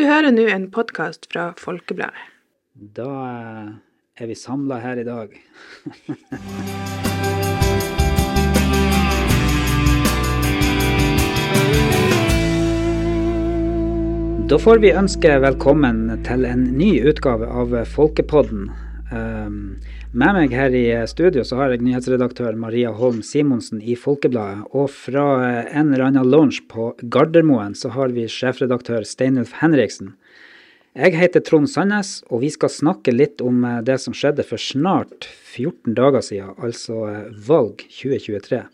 [0.00, 2.22] Du hører nå en podkast fra Folkebladet.
[2.96, 3.10] Da
[4.16, 5.34] er vi samla her i dag.
[14.48, 18.70] Da får vi ønske velkommen til en ny utgave av Folkepodden.
[19.10, 19.80] Um,
[20.14, 24.68] med meg her i studio så har jeg nyhetsredaktør Maria Holm Simonsen i Folkebladet.
[24.70, 25.26] Og fra
[25.66, 30.14] en eller annen lunsj på Gardermoen så har vi sjefredaktør Steinulf Henriksen.
[30.98, 35.28] Jeg heter Trond Sandnes, og vi skal snakke litt om det som skjedde for snart
[35.28, 37.04] 14 dager siden, altså
[37.46, 38.64] valg 2023.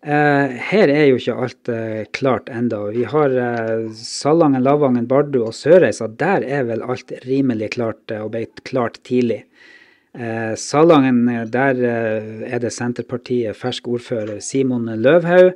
[0.00, 2.78] Uh, her er jo ikke alt eh, klart enda.
[2.88, 6.08] Vi har eh, Salangen, Lavangen, Bardu og Sørreisa.
[6.08, 9.42] Der er vel alt rimelig klart og ble klart tidlig.
[10.58, 11.20] Salangen,
[11.54, 15.52] der er det Senterpartiet fersk ordfører Simon Løvhaug.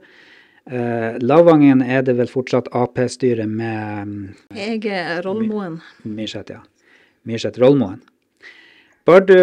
[1.19, 5.81] Lavangen er det vel fortsatt Ap-styret med Hege Rollmoen.
[6.07, 6.61] Myrseth, ja.
[7.27, 7.99] Myrseth Rollmoen.
[9.05, 9.35] Bardu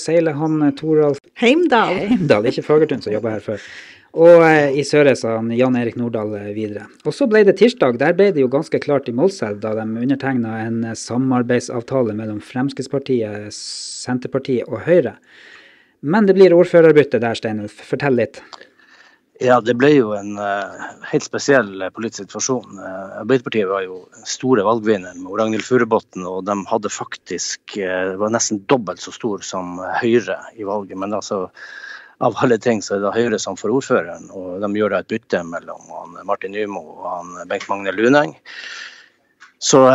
[0.00, 2.00] seiler han Toralf Heimdal.
[2.08, 3.68] Heimdal, ikke Fagertun som jobber her før.
[4.14, 4.84] Og eh, i
[5.22, 6.86] han Jan Erik Nordahl eh, videre.
[7.02, 7.98] Og så ble det tirsdag.
[7.98, 12.38] Der ble det jo ganske klart i Målselv da de undertegna en eh, samarbeidsavtale mellom
[12.38, 15.16] Fremskrittspartiet, Senterpartiet og Høyre.
[16.04, 17.74] Men det blir ordførerbytte der, Steinulf.
[17.88, 18.38] Fortell litt.
[19.42, 22.76] Ja, det ble jo en uh, helt spesiell politisk situasjon.
[22.78, 23.96] Uh, Arbeiderpartiet var jo
[24.28, 29.42] store valgvinner med Ragnhild Furubotn, og de hadde faktisk uh, var nesten dobbelt så stor
[29.42, 30.94] som Høyre i valget.
[31.00, 31.48] Men altså
[32.18, 34.28] av alle ting så er det Høyre som får ordføreren.
[34.34, 38.36] Og de gjør da et bytte mellom Martin Nymo og han Bengt Magne Luneng.
[39.58, 39.86] Så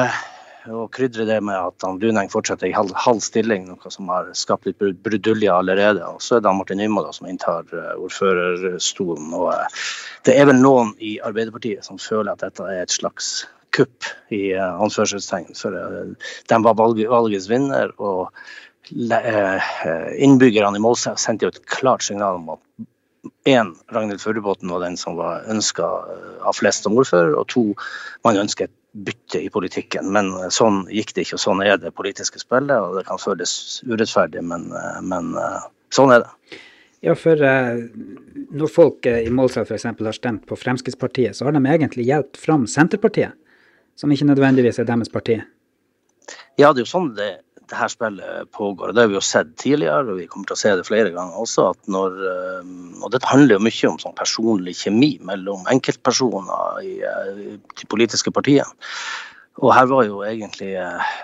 [0.70, 4.30] å krydre det med at han Luneng fortsetter i halv, halv, stilling, noe som har
[4.38, 6.04] skapt litt brudulje allerede.
[6.06, 9.32] Og så er det Martin Nymo da, som inntar eh, ordførerstolen.
[9.38, 9.80] Og eh,
[10.28, 14.54] det er vel noen i Arbeiderpartiet som føler at dette er et slags kupp i
[14.56, 15.54] uh, anførselstegn.
[15.58, 15.76] For
[16.50, 17.94] de var valgets vinner.
[17.98, 18.34] og
[18.92, 22.88] Eh, innbyggerne i Målselv sendte jo et klart signal om at
[23.50, 27.66] én, Ragnhild Førrebotn var den som var ønska eh, av flest som ordfører, og to,
[28.26, 28.76] man ønsker et
[29.06, 30.10] bytte i politikken.
[30.16, 32.74] Men eh, sånn gikk det ikke, og sånn er det politiske spillet.
[32.80, 33.54] og Det kan føles
[33.86, 34.72] urettferdig, men,
[35.06, 35.36] men
[35.94, 36.58] sånn er det.
[37.06, 39.86] Ja, for når folk i Målselv f.eks.
[39.88, 43.38] har stemt på Fremskrittspartiet, så har de egentlig hjulpet fram Senterpartiet,
[44.00, 45.40] som ikke nødvendigvis er deres parti?
[46.60, 47.34] Ja, det er jo sånn det
[47.70, 48.90] det her spillet pågår.
[48.90, 51.14] og Det har vi jo sett tidligere, og vi kommer til å se det flere
[51.14, 51.70] ganger også.
[51.70, 57.02] at når, eh, Og dette handler jo mye om sånn personlig kjemi mellom enkeltpersoner i
[57.02, 58.68] eh, de politiske partiene.
[59.60, 61.16] Og her var jo egentlig eh,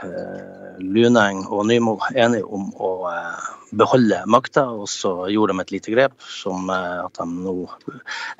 [0.83, 3.45] Luneng og Nymo enige om å eh,
[3.79, 7.55] beholde makta, og så gjorde de et lite grep som eh, at de nå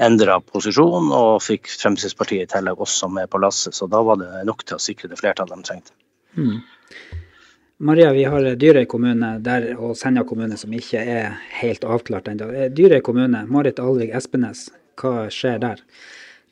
[0.04, 3.78] endra posisjon og fikk Fremskrittspartiet i tillegg også med på lasset.
[3.78, 5.96] Så da var det nok til å sikre det flertallet de trengte.
[6.36, 6.60] Mm.
[7.88, 12.52] Maria, vi har Dyrøy kommune der, og Senja kommune som ikke er helt avklart ennå.
[12.76, 14.68] Dyrøy kommune, Marit Alvik Espenes,
[15.00, 15.84] hva skjer der?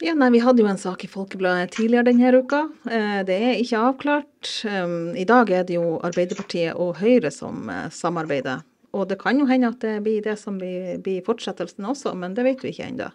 [0.03, 2.65] Ja, nei, Vi hadde jo en sak i Folkebladet tidligere denne uka.
[2.91, 4.49] Eh, det er ikke avklart.
[4.67, 8.65] Um, I dag er det jo Arbeiderpartiet og Høyre som eh, samarbeider.
[8.91, 12.43] Og det kan jo hende at det blir det som blir, fortsettelsen også, men det
[12.43, 13.07] vet vi ikke ennå.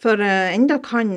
[0.00, 1.12] For enda kan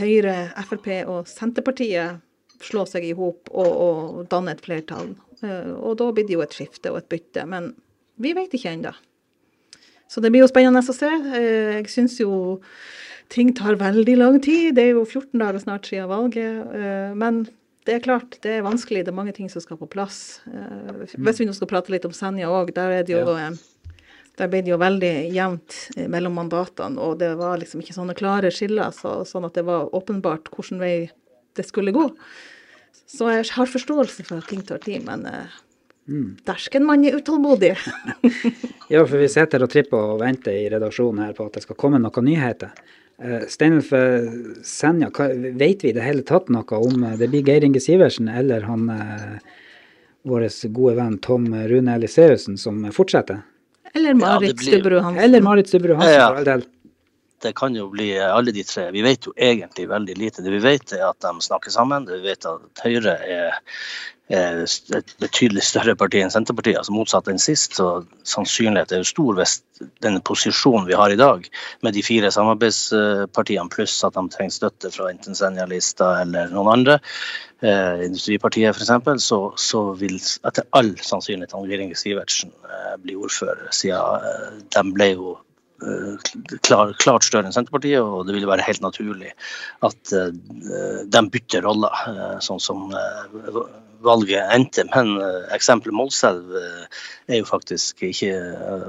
[0.00, 0.34] Høyre,
[0.66, 2.20] Frp og Senterpartiet
[2.66, 5.14] slå seg i hop og, og, danne et flertall.
[5.42, 7.46] Eh, og da blir det jo et skifte og et bytte.
[7.48, 7.72] Men
[8.22, 8.94] vi vet ikke ennå.
[10.10, 11.08] Så det blir jo spennende å se.
[11.08, 12.32] Eh, jeg syns jo
[13.32, 14.76] ting tar veldig lang tid.
[14.76, 16.72] Det er jo 14 dager snart siden valget.
[16.76, 17.44] Eh, men
[17.86, 19.06] det er klart, det er vanskelig.
[19.06, 20.42] Det er mange ting som skal på plass.
[21.16, 23.52] Hvis vi nå skal prate litt om Senja òg, der er det jo ja.
[24.40, 25.74] Der ble det jo veldig jevnt
[26.08, 29.90] mellom mandatene, og det var liksom ikke sånne klare skiller, så, sånn at det var
[29.92, 31.10] åpenbart hvilken vei
[31.52, 32.06] det skulle gå.
[33.04, 35.28] Så jeg har forståelse for at ting tar tid, men
[36.08, 36.30] mm.
[36.48, 37.74] dersken man er utålmodig.
[38.94, 41.78] ja, for vi sitter og tripper og venter i redaksjonen her på at det skal
[41.84, 42.72] komme noen nyheter.
[43.22, 44.26] Uh, Steinulf uh,
[44.66, 47.80] Senja, hva, vet vi i det hele tatt noe om uh, det blir Geir Inge
[47.82, 48.88] Sivertsen eller han
[50.26, 53.42] vår gode venn Tom Rune Eliseussen som fortsetter?
[53.94, 54.68] Eller Marit ja, blir...
[54.72, 55.24] Stubberud Hansen.
[55.24, 56.28] Eller Marit Stubberud Hansen, ja, ja.
[56.28, 56.66] for all del
[57.42, 58.88] det kan jo bli alle de tre.
[58.94, 60.44] Vi vet jo egentlig veldig lite.
[60.44, 62.06] Det vi vet er at de snakker sammen.
[62.06, 63.60] Det vi vet at Høyre er,
[64.32, 67.76] et betydelig større parti enn Senterpartiet, altså motsatt enn sist.
[67.76, 69.58] Så sannsynligheten er jo stor hvis
[70.04, 71.44] denne posisjonen vi har i dag,
[71.82, 76.98] med de fire samarbeidspartiene pluss at de trenger støtte fra enten Senja-lista eller noen andre,
[77.60, 83.68] eh, Industripartiet f.eks., så, så vil etter all sannsynlighet Anne Inge Sivertsen eh, bli ordfører,
[83.74, 85.40] siden eh, de ble jo
[86.66, 89.32] klar, klart større enn Senterpartiet, og det ville være helt naturlig
[89.86, 92.88] at de bytter roller, sånn som
[94.04, 94.84] valget endte.
[94.92, 95.14] Men
[95.54, 98.32] eksempelet Målselv er jo faktisk ikke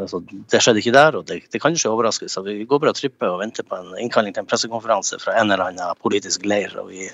[0.03, 0.21] altså,
[0.51, 2.29] Det skjedde ikke der, og det, det kan ikke overraske.
[2.31, 5.37] Så vi går bare og tripper og venter på en innkalling til en pressekonferanse fra
[5.39, 6.75] en eller annen politisk leir.
[6.79, 7.07] og vi,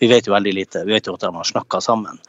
[0.00, 0.84] vi vet jo veldig lite.
[0.86, 2.20] Vi vet jo at de har snakka sammen.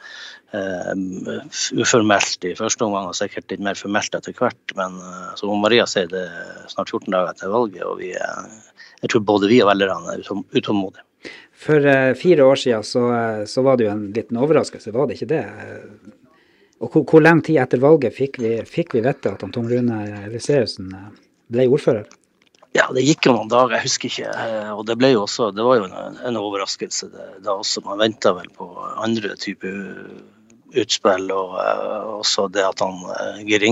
[0.52, 1.40] Uh,
[1.80, 4.74] uformelt i første omgang og sikkert litt mer formelt etter hvert.
[4.76, 8.50] Men uh, som Maria sier, det er snart 14 dager etter valget, og vi er,
[9.00, 11.06] jeg tror både vi og velgerne er utålmodige.
[11.62, 13.04] For uh, fire år siden så,
[13.46, 15.44] så, var det jo en liten overraskelse, var det ikke det?
[16.82, 20.00] Og hvor, hvor lang tid etter valget fikk vi, fikk vi vite at Tom Rune
[20.24, 20.90] Eliseussen
[21.52, 22.08] ble ordfører?
[22.72, 24.30] Ja, det gikk jo noen dager, jeg husker ikke.
[24.72, 27.10] Og det ble jo også, det var jo en, en overraskelse
[27.44, 27.84] da også.
[27.84, 29.76] Man venta vel på andre typer
[30.78, 33.64] utspill, og uh, også det at han uh, Geir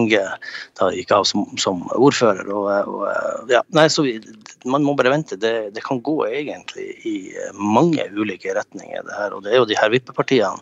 [0.78, 2.48] da gikk av som, som ordfører.
[2.52, 4.06] Og, og, ja, nei, så
[4.68, 5.38] Man må bare vente.
[5.40, 7.14] Det, det, kan gå egentlig i
[7.56, 9.02] mange ulike retninger.
[9.06, 10.60] det her, og Det er jo de her vippepartiene,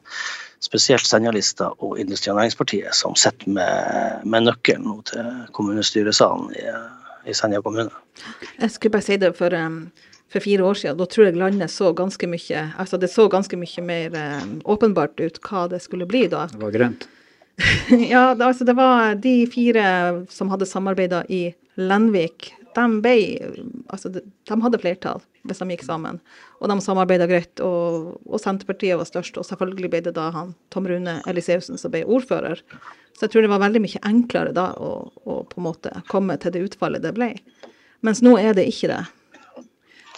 [0.62, 6.68] spesielt Senjalista og Industri- og Næringspartiet, som sitter med, med nøkkelen til kommunestyresalen i,
[7.30, 7.90] i Senja kommune.
[8.60, 9.90] Jeg skulle bare si det for um
[10.32, 10.98] for fire år siden.
[10.98, 15.20] Da tror jeg landet så ganske mye Altså det så ganske mye mer eh, åpenbart
[15.20, 16.46] ut hva det skulle bli da.
[16.52, 17.08] Det var grønt?
[18.12, 19.88] ja, det, altså det var de fire
[20.30, 21.48] som hadde samarbeida i
[21.78, 22.52] Lenvik.
[22.76, 23.16] De, ble,
[23.90, 26.20] altså de, de, hadde flertall hvis de gikk sammen.
[26.60, 27.58] Og de samarbeida greit.
[27.64, 29.40] Og, og, Senterpartiet var størst.
[29.40, 32.60] Og selvfølgelig ble det da han Tom Rune Eliseussen som ble ordfører.
[33.16, 34.92] Så jeg tror det var veldig mye enklere da å,
[35.26, 37.32] å på en måte komme til det utfallet det ble.
[38.06, 39.00] Mens nå er det ikke det.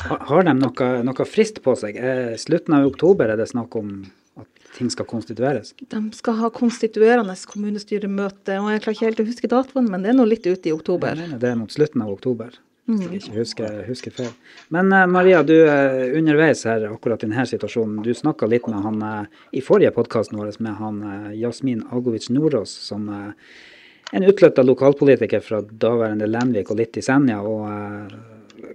[0.08, 1.98] Har de noe, noe, frist på seg?
[2.00, 3.92] Eh, slutten av oktober er det snakk om
[4.40, 5.74] at ting skal konstitueres?
[5.92, 10.12] De skal ha konstituerende kommunestyremøte, og jeg klarer ikke helt å huske datoen, men det
[10.14, 11.12] er nå litt ute i oktober.
[11.14, 12.56] Jeg mener det er mot slutten av oktober.
[12.90, 14.30] Hvis jeg ikke husker, husker feil.
[14.74, 18.82] Men uh, Maria, du uh, underveis her akkurat i denne situasjonen, du snakka litt med
[18.82, 21.04] han uh, i forrige podkasten vår med han
[21.38, 27.38] Jasmin Agovic Nordås, som en utflytta lokalpolitiker fra daværende Lenvik og litt i Senja.
[27.46, 27.68] og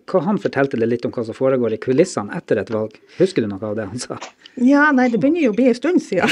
[0.09, 2.93] hva han fortalte deg litt om hva som foregår i kulissene etter et valg.
[3.17, 4.17] Husker du noe av det han sa?
[4.61, 6.31] Ja, nei, det begynner jo å bli en stund siden.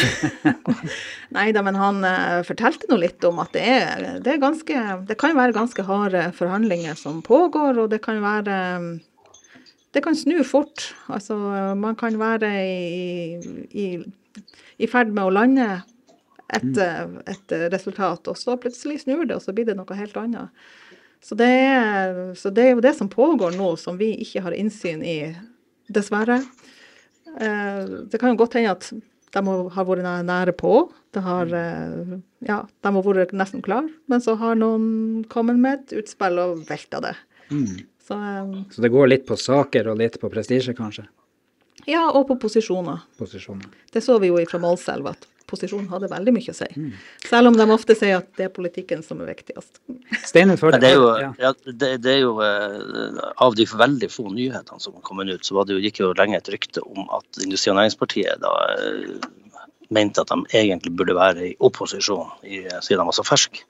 [1.38, 4.84] nei da, men han uh, fortalte nå litt om at det er, det er ganske
[5.10, 8.58] Det kan være ganske harde forhandlinger som pågår, og det kan være
[9.94, 10.92] Det kan snu fort.
[11.10, 11.38] Altså,
[11.78, 13.88] man kan være i, i,
[14.78, 15.68] i ferd med å lande
[16.54, 17.20] et, mm.
[17.30, 20.66] et resultat, og så plutselig snur det, og så blir det noe helt annet.
[21.24, 24.56] Så det, er, så det, er, jo det som pågår nå, som vi ikke har
[24.58, 25.18] innsyn i,
[25.94, 26.42] dessverre.
[27.40, 27.82] Eh,
[28.12, 28.90] det kan jo godt hende at
[29.34, 29.42] de
[29.76, 30.74] har vært nære på.
[31.14, 35.80] Det har, eh, ja, de har vært nesten klar, men så har noen kommet med
[35.80, 37.16] et utspill og velta det.
[37.50, 37.84] Mm.
[38.04, 41.06] Så, um, så, det går litt på saker og litt på prestisje, kanskje?
[41.88, 43.04] Ja, og på posisjoner.
[43.20, 43.72] posisjoner.
[43.92, 46.68] Det så vi jo fra Målselv, at posisjon hadde veldig mye å si.
[46.78, 46.90] Mm.
[47.26, 49.82] Selv om de ofte sier at det er politikken som er viktigst.
[50.24, 50.94] Steinen for det.
[50.94, 51.10] Jo,
[51.42, 55.46] ja, det, det er jo uh, Av de veldig få nyhetene som har kommet ut,
[55.46, 58.54] så var det jo, gikk jo lenge et rykte om at Industri- og Næringspartiet da
[58.80, 59.30] uh,
[59.94, 63.66] mente at de egentlig burde være i opposisjon i, siden de var så ferske.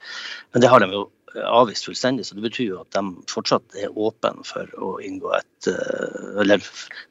[0.54, 1.08] Men det har de jo
[1.42, 2.26] avvist fullstendig.
[2.28, 6.64] Så det betyr jo at de fortsatt er åpne for å inngå et eh, Eller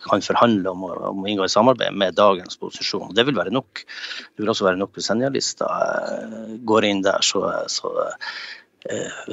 [0.07, 3.15] kan forhandle om å, om å inngå et samarbeid med dagens posisjon.
[3.17, 3.85] Det vil være nok.
[3.85, 7.23] Det vil også være nok hvis Senja-lista eh, går inn der.
[7.27, 7.93] så, så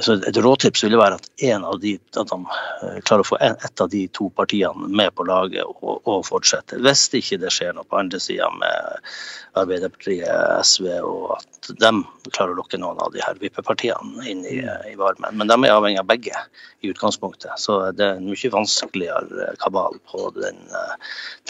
[0.00, 3.38] så et råtips ville være at, en av de, at de eh, klarer å få
[3.42, 6.78] ett av de to partiene med på laget og, og fortsette.
[6.84, 9.10] Hvis ikke det skjer noe på andre sida med
[9.58, 10.30] Arbeiderpartiet,
[10.62, 11.90] SV, og at de
[12.30, 15.34] klarer å lokke noen av de her vippepartiene inn i, i, varmen.
[15.40, 16.44] Men de er avhengig av begge
[16.84, 17.58] i utgangspunktet.
[17.58, 20.94] Så det er en mye vanskeligere kabal på den, eh,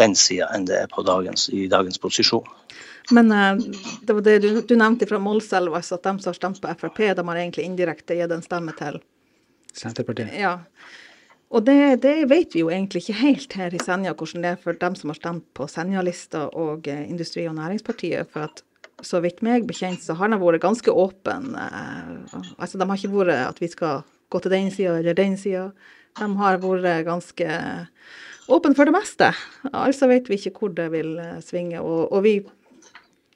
[0.00, 2.48] den sida enn det er dagens, i dagens posisjon.
[3.10, 3.58] Men uh,
[4.06, 6.74] det var det du, du nevnte fra Målselv, altså at de som har stemt på
[6.82, 9.00] Frp, de har egentlig indirekte gitt en stemme til
[9.76, 10.34] Senterpartiet.
[10.38, 10.58] Ja.
[11.50, 14.60] Og det, det, vet vi jo egentlig ikke helt her i Senja, hvordan det er
[14.62, 18.30] for dem som har stemt på Senja-lista og uh, Industri- og Næringspartiet.
[18.30, 18.62] For at
[19.06, 21.66] så vidt meg bekjent, så har de vært ganske åpne.
[21.66, 25.34] Uh, altså, de har ikke vært at vi skal gå til den sida eller den
[25.40, 25.70] sida.
[26.20, 27.58] De har vært ganske
[28.50, 29.32] åpne for det meste.
[29.70, 31.82] Altså vet vi ikke hvor det vil svinge.
[31.82, 32.36] Og, og vi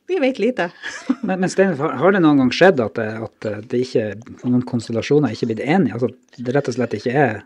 [0.07, 0.71] vi vet lite.
[1.27, 4.07] men, men Stein, har det noen gang skjedd at, at det ikke,
[4.45, 5.99] noen konstellasjoner ikke er blitt enige?
[5.99, 7.43] Altså det rett og slett ikke er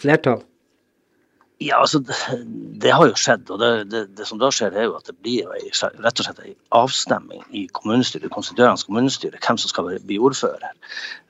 [0.00, 0.44] flertall?
[1.60, 2.14] Ja, altså, det,
[2.80, 3.50] det, har jo skjedd.
[3.52, 5.50] og det, det, det, som da skjer, er jo at det blir jo
[6.00, 10.72] rett og slett en avstemning i kommunestyret, konstituerende kommunestyre, hvem som skal bli ordfører.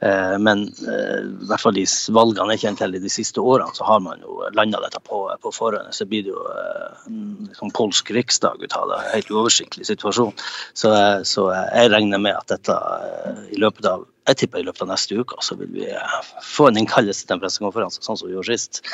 [0.06, 1.82] Eh, men eh, i hvert fall de
[2.14, 5.54] valgene jeg kjenner til de siste årene, så har man jo landa dette på, på
[5.58, 5.90] forhånd.
[5.98, 7.10] Så blir det jo eh,
[7.50, 9.02] liksom polsk riksdag ut av det.
[9.16, 10.34] Helt uoversiktlig situasjon.
[10.78, 14.68] Så, eh, så, jeg regner med at dette eh, i løpet av jeg tipper i
[14.68, 18.20] løpet av neste uke så vil vi eh, få en innkallelse til en pressekonferanse, sånn
[18.20, 18.86] som vi gjorde sist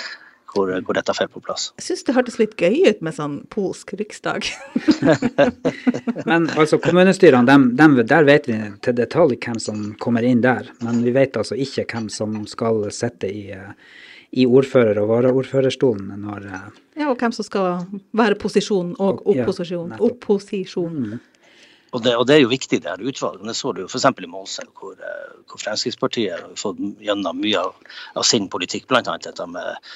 [0.52, 1.68] hvor, hvor dette faller på plass.
[1.80, 4.48] Jeg syns det hørtes litt gøy ut med sånn polsk riksdag.
[6.30, 10.70] men altså kommunestyrene, dem, dem, der vet vi til detalj hvem som kommer inn der.
[10.84, 13.46] Men vi vet altså ikke hvem som skal sitte i,
[14.36, 17.86] i ordfører- og varaordførerstolen når eh, Ja, og hvem som skal
[18.16, 19.96] være posisjon og opposisjon.
[19.96, 21.00] Ja, opposisjon.
[21.16, 21.24] Mm.
[21.94, 23.46] Og det, og det, er jo viktig, det her utvalget.
[23.46, 24.04] Det så du jo f.eks.
[24.04, 27.76] i Målselv, hvor, eh, hvor, Fremskrittspartiet har fått gjennom mye av,
[28.18, 29.02] av sin politikk, bl.a.
[29.22, 29.92] dette med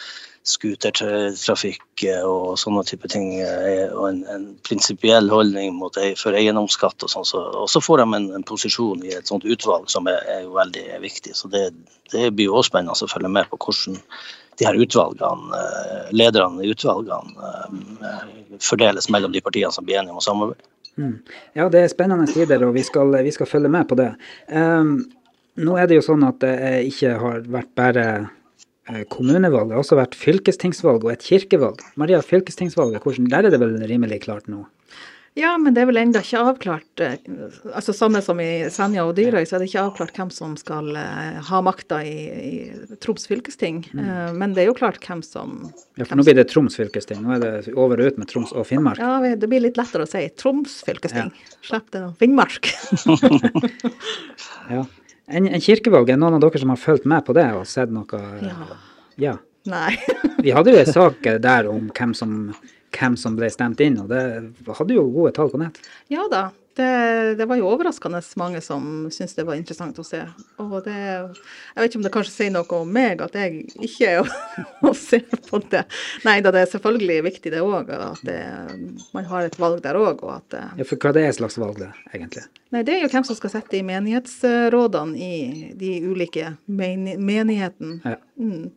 [0.47, 7.13] scootertrafikk og sånne type ting, eh, og en, en prinsipiell holdning mot, for eiendomsskatt og
[7.13, 7.27] sånn.
[7.29, 10.49] Så, og så får de en, en, posisjon i et sånt utvalg som er, er
[10.49, 11.35] veldig viktig.
[11.37, 11.69] Så det,
[12.15, 14.01] det blir jo også spennende å følge med på hvordan
[14.61, 20.17] de her utvalgene, eh, lederne i utvalgene eh, fordeles mellom de partiene som blir enige
[20.17, 20.69] om å samarbeide.
[21.01, 21.15] Mm.
[21.57, 24.11] Ja, det er spennende tider, og vi skal, vi skal følge med på det.
[24.49, 24.99] Um,
[25.61, 26.57] nå er det jo sånn at det
[26.91, 28.40] ikke har vært bare Eh,
[29.13, 29.71] kommunevalg.
[29.71, 31.83] Det har også vært fylkestingsvalg og et kirkevalg.
[32.01, 34.65] Maria, fylkestingsvalget, hvordan, der er det vel rimelig klart nå?
[35.39, 37.03] Ja, men det er vel ennå ikke avklart.
[37.05, 37.29] Eh,
[37.71, 40.91] altså Samme som i Senja og Dyrøy, så er det ikke avklart hvem som skal
[40.97, 43.85] uh, ha makta i, i Troms fylkesting.
[43.95, 44.41] Mm.
[44.41, 47.23] Men det er jo klart hvem som Ja, for nå blir det Troms fylkesting.
[47.23, 48.99] Nå er det over og ut med Troms og Finnmark.
[48.99, 51.31] Ja, det blir litt lettere å si Troms fylkesting.
[51.31, 51.59] Ja.
[51.71, 52.73] Slipp det Finnmark.
[54.75, 54.83] ja.
[55.31, 57.93] En, en kirkevalg, er noen av dere som har fulgt med på det og sett
[57.95, 58.21] noe?
[58.43, 58.57] Ja.
[59.21, 59.37] ja.
[59.71, 59.93] Nei.
[60.41, 62.37] Vi hadde jo en sak der om hvem som,
[62.97, 64.23] hvem som, ble stemt inn, og det
[64.79, 65.79] hadde jo gode tall på nett.
[66.13, 66.49] Ja da,
[66.81, 70.21] det, det, var jo overraskende mange som syntes det var interessant å se.
[70.63, 74.13] Og det Jeg vet ikke om det kanskje sier noe om meg at jeg ikke
[74.13, 74.31] er
[74.87, 75.83] å se på det.
[76.27, 78.39] Nei da, det er selvfølgelig viktig det òg, at det,
[79.17, 80.23] man har et valg der òg.
[80.23, 82.47] Ja, for hva det er slags valg det, egentlig?
[82.71, 88.01] Nei, Det er jo hvem som skal sitte i menighetsrådene i de ulike menighetene.
[88.05, 88.19] Ja.
[88.39, 88.71] Mm.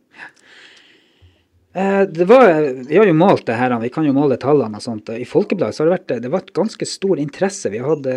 [1.76, 5.08] Eh, var, vi har jo målt det her, vi kan jo måle tallene og sånt.
[5.10, 7.72] I Folkebladet så har det vært det vært ganske stor interesse.
[7.72, 8.14] Vi hadde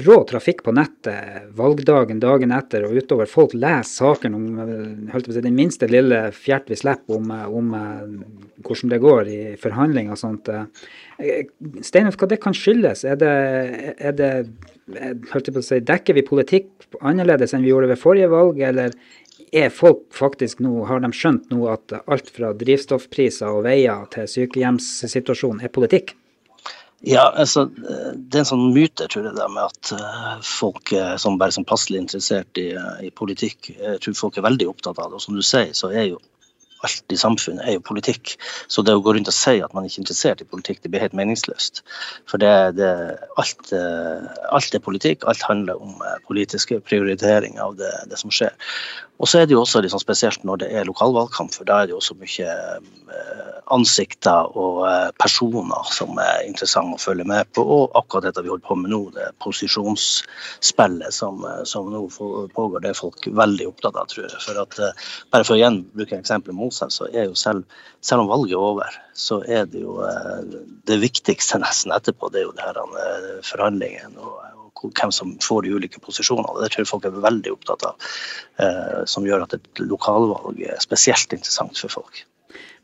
[0.00, 3.28] rå trafikk på nettet valgdagen, dagen etter og utover.
[3.28, 7.28] Folk leser saken om å si, den minste lille fjert vi slipper om,
[7.60, 7.76] om,
[8.64, 10.48] hvordan det går i forhandlinger og sånt.
[10.48, 11.44] Eh,
[11.84, 13.04] Steinulf, hva det kan skyldes?
[13.04, 13.34] Er det,
[14.00, 14.32] er det
[15.34, 18.96] holdt på å si, Dekker vi politikk annerledes enn vi gjorde ved forrige valg, eller
[19.52, 24.28] er folk faktisk nå, har de skjønt nå at alt fra drivstoffpriser og veier til
[24.34, 26.16] sykehjemssituasjonen er politikk?
[27.02, 31.54] Ja, altså, Det er en sånn myte tror jeg, med at eh, folk som bare
[31.54, 32.68] som passelig interessert i,
[33.02, 35.18] i, politikk, jeg tror folk er veldig opptatt av det.
[35.18, 36.20] Og som du sier, så er jo
[36.86, 38.34] alt i samfunnet er jo politikk.
[38.70, 40.92] Så det å gå rundt og si at man ikke er interessert i politikk, det
[40.92, 41.82] blir helt meningsløst.
[42.30, 42.90] For det, det,
[43.40, 45.26] alt, eh, alt, er politikk.
[45.30, 48.54] Alt handler om eh, politiske prioriteringer av det, det som skjer.
[49.22, 51.86] Og så er det jo også liksom spesielt når det er lokalvalgkamp, for da er
[51.86, 52.54] det jo også mye
[53.14, 57.62] eh, ansikter og eh, personer som er interessante å følge med på.
[57.62, 62.82] Og akkurat dette vi holder på med nå, det posisjonsspillet som, eh, som nå pågår,
[62.82, 64.42] det er folk veldig opptatt av, tror jeg.
[64.42, 64.80] For at,
[65.30, 68.70] bare for å igjen bruke eksempelet Mosel, så er jo selv, selv om valget er
[68.72, 70.00] over, så er det jo
[70.90, 72.82] det viktigste nesten etterpå, det er jo det her
[73.46, 74.18] forhandlingene.
[74.18, 76.58] og hvem som får de ulike posisjonene.
[76.62, 78.10] Det tror jeg folk er veldig opptatt av,
[78.58, 82.24] eh, som gjør at et lokalvalg er spesielt interessant for folk.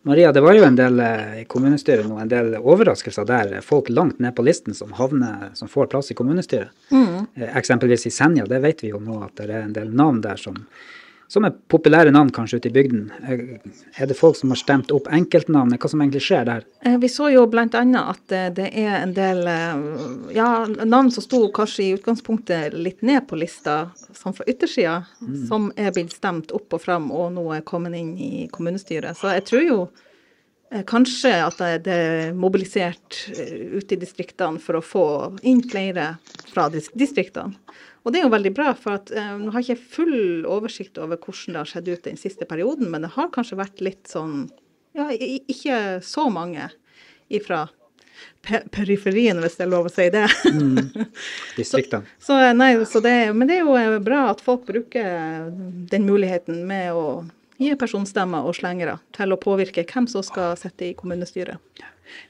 [0.06, 3.56] Maria, det var jo en del eh, i kommunestyret nå, en del overraskelser der.
[3.66, 6.70] Folk langt ned på listen som havner, som får plass i kommunestyret.
[6.94, 7.26] Mm.
[7.34, 10.22] Eh, eksempelvis i Senja, det vet vi jo nå at det er en del navn
[10.24, 10.62] der som
[11.28, 13.10] som er populære navn kanskje ute i bygden.
[13.28, 15.74] Er det folk som har stemt opp enkeltnavn?
[15.76, 16.64] Hva som egentlig skjer der?
[16.88, 17.66] Eh, vi så jo bl.a.
[17.68, 19.84] at eh, det er en del eh,
[20.36, 20.48] ja,
[20.88, 25.38] navn som sto kanskje i utgangspunktet litt ned på lista, som fra yttersida, mm.
[25.50, 29.20] som er blitt stemt opp og fram og nå er kommet inn i kommunestyret.
[29.20, 29.80] Så jeg tror jo
[30.88, 35.04] kanskje at det er mobilisert ute i distriktene for å få
[35.48, 36.16] inn flere
[36.50, 37.56] fra distriktene.
[38.08, 41.00] Og det er jo veldig bra, for at eh, nå har jeg ikke full oversikt
[41.02, 44.08] over hvordan det har skjedd ut den siste perioden, men det har kanskje vært litt
[44.08, 44.46] sånn
[44.96, 46.70] Ja, ikke så mange
[47.28, 47.66] ifra
[48.72, 50.24] periferien, hvis det er lov å si det.
[50.48, 50.78] Mm.
[51.58, 52.08] Distriktene.
[52.16, 55.50] så, så, nei, så det, men det er jo eh, bra at folk bruker
[55.92, 57.04] den muligheten med å
[57.58, 61.58] nye personstemmer og slengere til å påvirke hvem som skal sitte i kommunestyret.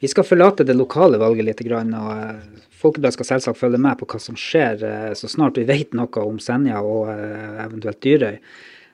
[0.00, 4.08] Vi skal forlate det lokale valget litt, og eh, Folkebladet skal selvsagt følge med på
[4.10, 8.40] hva som skjer eh, så snart vi vet noe om Senja og eh, eventuelt Dyrøy.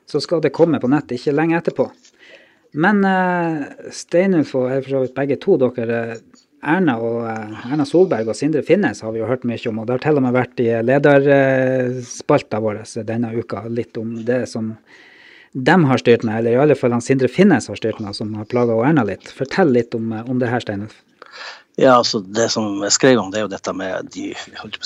[0.04, 1.88] Så skal det komme på nett ikke lenge etterpå.
[2.76, 2.98] Men
[3.94, 6.18] Steinulf og for så vidt begge to, dere
[6.64, 7.22] Erna, og,
[7.70, 9.78] Erna Solberg og Sindre Finnes har vi jo hørt mye om.
[9.80, 14.42] Og det har til og med vært i lederspalta vår denne uka litt om det
[14.50, 14.74] som
[15.54, 18.34] de har styrt med, eller i alle fall han Sindre Finnes har styrt med, som
[18.34, 19.28] har plaga Erna litt.
[19.30, 20.96] Fortell litt om, om det her, Steinulf.
[21.76, 24.28] Ja, altså Det som jeg skrev om, det er jo dette med de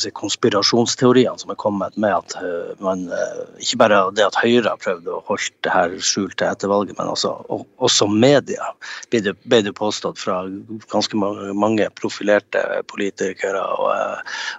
[0.01, 4.73] si, konspirasjonsteoriene som er kommet med at uh, man uh, Ikke bare det at Høyre
[4.73, 8.71] har prøvd å holde det her skjult etter valget, men også, og, også media
[9.13, 10.41] ble det, ble det, påstått fra
[10.89, 13.93] ganske mange, profilerte politikere og,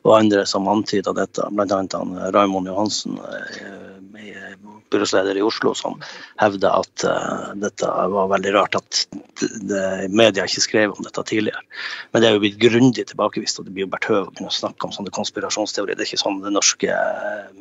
[0.05, 1.81] og, andre som antyda dette, bl.a.
[2.35, 3.17] Raymond Johansen.
[4.89, 6.00] Byrådsleder i Oslo som
[6.41, 9.01] hevda at uh, dette var veldig rart at
[9.39, 11.62] det, media ikke skrev om dette tidligere.
[12.12, 14.53] Men det er jo blitt grundig tilbakevist, og det blir jo bare tøv å kunne
[14.53, 15.98] snakke om sånne konspirasjonsteorier.
[15.98, 17.00] Det er ikke sånn det norske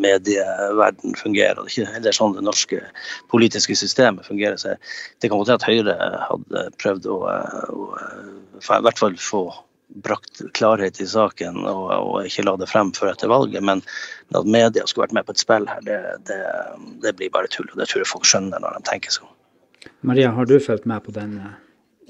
[0.01, 2.83] medieverden fungerer, det er ikke heller sånn det norske
[3.33, 4.59] politiske systemet fungerer.
[4.61, 4.75] Så
[5.21, 5.97] det kan godt hende at Høyre
[6.29, 7.89] hadde prøvd å, å,
[8.59, 9.43] å i hvert fall få
[9.89, 13.65] brakt klarhet i saken og, og, ikke la det frem før etter valget.
[13.65, 13.83] Men
[14.37, 16.41] at media skulle vært med på et spill her, det, det,
[17.05, 17.69] det, blir bare tull.
[17.73, 19.33] og Det tror jeg folk skjønner når de tenker sånn.
[20.07, 21.39] Maria, har du fulgt med på den?
[21.41, 21.57] Eh?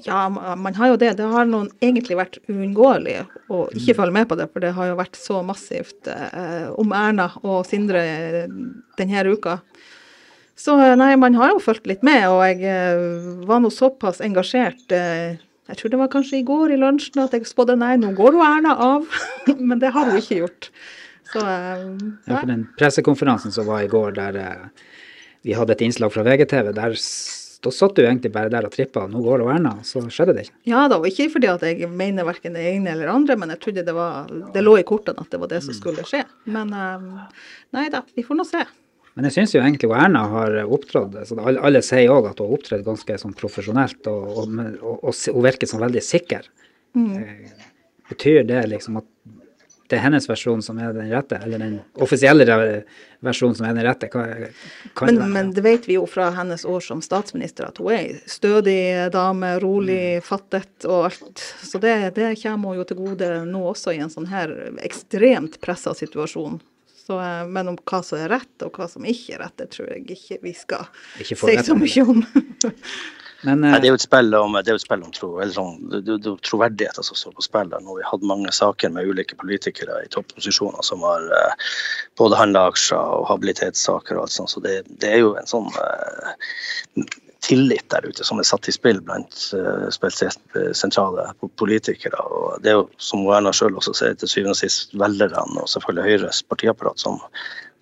[0.05, 1.13] Ja, man har jo det.
[1.19, 3.17] Det har noen egentlig vært uunngåelig
[3.51, 6.93] å ikke følge med på det, for det har jo vært så massivt eh, om
[6.95, 8.03] Erna og Sindre
[8.99, 9.59] denne uka.
[10.59, 13.03] Så eh, nei, man har jo fulgt litt med, og jeg eh,
[13.47, 15.39] var nå såpass engasjert eh,
[15.69, 18.37] jeg tror det var kanskje i går i lunsjen at jeg spådde nei, nå går
[18.37, 19.19] jo Erna av.
[19.69, 20.71] Men det har hun ikke gjort.
[21.29, 24.87] Så, um, ja, for den pressekonferansen som var i går, der uh,
[25.45, 26.97] vi hadde et innslag fra VGTV, der
[27.59, 30.45] da satt du egentlig bare der og trippa 'nå går det Erna', så skjedde det
[30.47, 30.55] ikke?
[30.71, 33.59] Ja da, og ikke fordi at jeg mener verken det ene eller andre, men jeg
[33.59, 36.23] trodde det var Det lå i kortene at det var det som skulle skje.
[36.47, 37.19] Men um,
[37.75, 38.63] nei da, vi får nå se.
[39.19, 42.47] Men jeg syns jo egentlig Erna har opptrådt altså alle, alle, sier òg at hun
[42.47, 46.47] har opptrådt ganske sånn profesjonelt, og, og, og, og, hun virker som veldig sikker.
[46.95, 47.09] Mm.
[47.19, 47.65] Eh,
[48.13, 49.09] betyr det liksom at
[49.89, 52.45] det er hennes versjon som er den rette, eller den offisielle
[53.25, 54.07] versjonen som er den rette?
[54.13, 54.23] Hva,
[55.09, 57.99] men, det men, det vet vi jo fra hennes år som statsminister, at hun er
[58.05, 58.79] ei stødig
[59.11, 60.27] dame, rolig, mm.
[60.29, 61.43] fattet og alt.
[61.65, 65.59] Så det, det kommer hun jo til gode nå også, i en sånn her ekstremt
[65.59, 66.61] pressa situasjon.
[67.09, 69.71] Så, eh, men om hva som er rett og hva som ikke er rett, det
[69.73, 70.85] tror jeg ikke vi skal
[71.17, 72.19] ikke si så mye om.
[73.39, 75.29] Men, uh, Nei, det er jo et spill om, det er et spill om tro,
[75.55, 77.71] sånn, det, det, det, troverdigheter som står på spill.
[77.71, 81.69] Nå vi hadde hatt mange saker med ulike politikere i topposisjoner som har uh,
[82.19, 84.51] både handla aksjer og habilitetssaker og alt sånt.
[84.51, 86.35] Så det, det er jo en sånn uh,
[87.45, 89.37] tillit der ute som er satt i spill blant
[89.95, 91.29] spesielt uh, sentrale
[91.61, 92.19] politikere.
[92.19, 95.71] og Det er jo, som Erna sjøl også sier, til syvende og sist velgerne og
[95.71, 97.19] selvfølgelig Høyres partiapparat som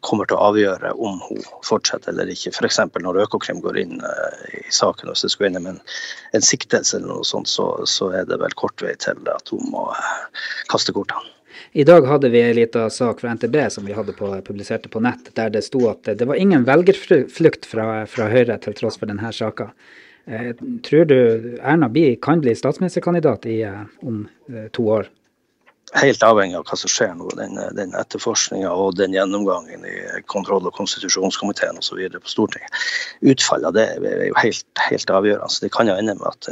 [0.05, 2.53] kommer til å avgjøre om hun fortsetter eller ikke.
[2.53, 2.79] F.eks.
[3.01, 5.81] når Økokrim går inn uh, i saken, hvis det skulle inn med
[6.37, 9.73] en siktelse eller noe sånt, så, så, er det vel kort vei til at hun
[9.73, 9.87] må
[10.71, 11.36] kaste kortene.
[11.71, 15.01] I dag hadde vi en liten sak fra NTB som vi hadde på, publiserte på
[15.03, 19.09] nett, der det sto at det var ingen velgerflukt fra, fra Høyre til tross for
[19.09, 19.71] denne saka.
[20.27, 21.19] Eh, tror du
[21.61, 21.91] Erna
[22.21, 25.09] kan bli statsministerkandidat i, eh, om eh, to år?
[25.95, 29.93] helt avhengig av hva som skjer nå, den, den etterforskninga og den gjennomgangen i
[30.27, 32.01] kontroll- og konstitusjonskomiteen osv.
[32.11, 32.75] på Stortinget.
[33.23, 35.61] Utfallet av det er jo helt, helt avgjørende.
[35.63, 36.49] Det kan jo ende med at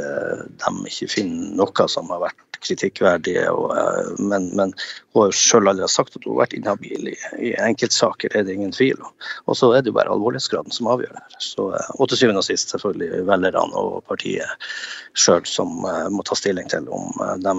[0.64, 3.44] de ikke finner noe som har vært kritikkverdige.
[3.52, 4.74] Og, uh, men, men,
[5.12, 8.46] hun har jo sjøl aldri sagt at hun har vært inhabil i, i enkeltsaker, er
[8.46, 9.14] det ingen tvil om.
[9.46, 11.24] Og så er det jo bare alvorlighetsgraden som avgjør det.
[11.38, 14.68] Så, uh, og til syvende og sist selvfølgelig velgerne og partiet
[15.16, 15.80] sjøl som
[16.12, 17.08] må ta stilling til om
[17.40, 17.52] de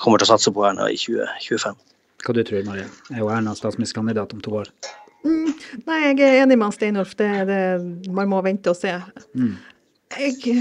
[0.00, 1.78] kommer til å satse på Erna i 2025.
[2.22, 2.88] Hva du tror Marie?
[3.10, 4.70] Er jo Erna statsministerkandidat om to år?
[5.22, 5.52] Mm,
[5.86, 7.14] nei, jeg er enig med Steinulf.
[7.18, 7.60] Det, det,
[8.14, 8.94] man må vente og se.
[9.38, 9.54] Mm.
[10.18, 10.56] Jeg,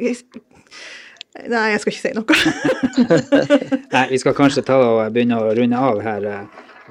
[0.00, 0.16] jeg,
[1.34, 2.36] Nei, jeg skal ikke si noe.
[3.94, 6.28] nei, vi skal kanskje ta og begynne å runde av her.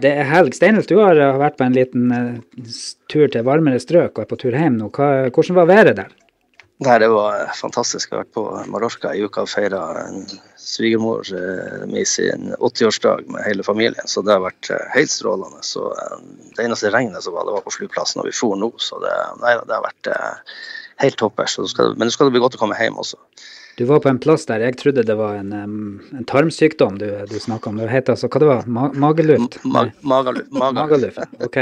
[0.04, 0.56] Det er helg.
[0.58, 2.74] Steinulf, du har vært på en liten uh,
[3.12, 4.90] tur til varmere strøk og er på tur hjem nå.
[4.92, 6.12] Hva, hvordan var været der?
[6.84, 8.10] Nei, Det var fantastisk.
[8.10, 9.82] Jeg har vært på Mallorca i uka og feira
[10.60, 11.24] svigermor
[11.88, 14.12] mi med sin 80-årsdag med hele familien.
[14.12, 15.64] Så det har vært eh, helt strålende.
[15.64, 16.20] Så eh,
[16.58, 18.74] Det eneste regnet som var, det var på flyplassen da vi for nå.
[18.76, 19.14] Så det,
[19.46, 20.12] nei, det har vært
[21.06, 21.56] helt toppers.
[21.80, 23.22] Men nå skal det bli godt å komme hjem også.
[23.78, 27.40] Du var på en plass der jeg trodde det var en, en tarmsykdom du, du
[27.42, 27.80] snakka om.
[27.82, 28.68] Det het altså, hva det var?
[28.70, 29.58] Ma mageluft?
[29.66, 30.52] Ma Magaluft.
[30.54, 31.18] Magaluft.
[31.18, 31.58] Mageluft, ok.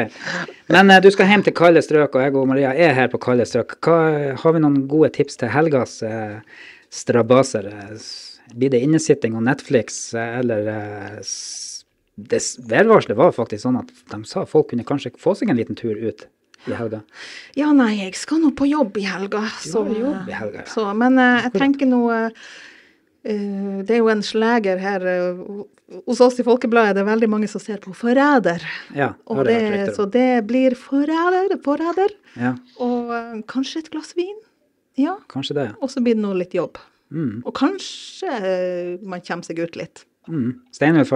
[0.76, 3.22] Men eh, du skal hjem til kalde strøk, og jeg og Maria er her på
[3.24, 3.78] kalde strøk.
[3.86, 4.02] Hva,
[4.44, 6.42] har vi noen gode tips til helgas eh,
[6.92, 7.72] strabaser?
[8.52, 11.32] Blir det innesitting og Netflix, eh, eller eh,
[12.22, 15.80] det Værvarselet var faktisk sånn at de sa folk kunne kanskje få seg en liten
[15.80, 16.28] tur ut
[16.70, 17.02] i helga.
[17.58, 19.44] Ja, nei, jeg skal nå på jobb i helga.
[19.64, 20.70] Så, har jobb i helga, ja.
[20.70, 22.30] så, men uh, jeg tenker nå eh,
[23.24, 25.06] Det er jo en sleger her
[26.06, 26.96] hos oss i Folkebladet.
[26.98, 28.64] Det er veldig mange som ser på Forræder.
[28.96, 29.12] Ja,
[29.46, 32.16] det, så det blir Forræder, forræder.
[32.40, 34.38] Ja, Og uh, kanskje et glass vin.
[35.00, 35.18] Ja.
[35.32, 35.68] kanskje det.
[35.72, 35.76] ja.
[35.82, 36.80] Og så blir det nå litt jobb.
[37.12, 40.06] Mm, Og kanskje uh, man kommer seg ut litt.
[40.28, 40.52] mm.
[40.72, 41.12] Steinulf,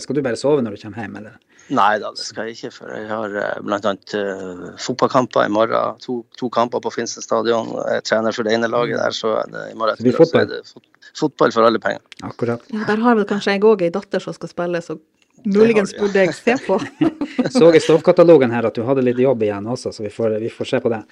[0.00, 1.38] skal du bare sove når du kommer hjem, eller?
[1.72, 2.70] Nei da, det skal jeg ikke.
[2.76, 3.52] For jeg har bl.a.
[3.64, 6.00] blant annet eh, fotballkamper i morgen.
[6.04, 7.72] To, to kamper på Finsen stadion.
[7.94, 10.50] Jeg trener for det ene laget der, så er det, i morgen etter, så er
[10.50, 12.02] det fot fotball for alle penger.
[12.26, 12.62] Akkurat.
[12.74, 14.98] Ja, der har vel kanskje jeg òg ei datter som skal spille, så
[15.44, 16.78] muligens burde jeg se på.
[17.54, 20.48] Så i stoffkatalogen her at du hadde litt jobb igjen også, så vi får, vi
[20.50, 21.02] får se på det.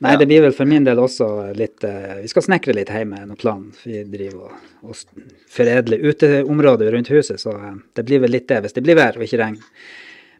[0.00, 3.18] Nei, det blir vel for min del også litt eh, Vi skal snekre litt hjemme,
[3.20, 3.66] noen plan.
[3.84, 8.62] Vi driver og, og foredler uteområdet rundt huset, så eh, det blir vel litt det
[8.64, 9.58] hvis det blir vær og ikke regn.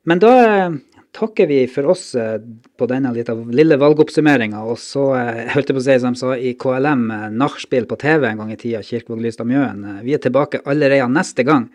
[0.09, 0.79] Men da eh,
[1.13, 4.63] takker vi for oss på denne lille, lille valgoppsummeringa.
[4.65, 7.03] Og så jeg holdt jeg på å si som sa i KLM,
[7.37, 9.83] nachspiel på TV en gang i tida, Kirkevåg Lystad Mjøen.
[10.07, 11.67] Vi er tilbake allerede neste gang.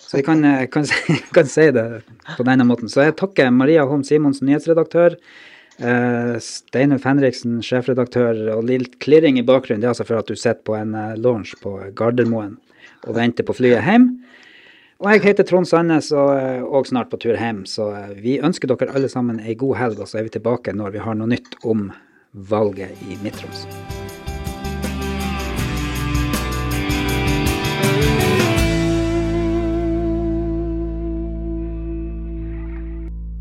[0.00, 0.40] Så vi kan,
[0.72, 0.88] kan,
[1.36, 1.84] kan si det
[2.38, 2.88] på denne måten.
[2.88, 5.18] Så jeg takker Maria Holm Simonsen, nyhetsredaktør.
[5.76, 9.82] Eh, Steinulf Henriksen, sjefredaktør, og litt klirring i bakgrunnen.
[9.82, 12.56] Det er altså for at du sitter på en launch lounge på Gardermoen
[13.06, 14.08] og venter på flyet hjem.
[14.96, 18.38] Og jeg heter Trond Sandnes og, er og snart på tur hjem, så eh, vi
[18.40, 21.20] ønsker dere alle sammen ei god helg, og så er vi tilbake når vi har
[21.20, 21.90] noe nytt om
[22.32, 23.95] valget i Midt-Troms.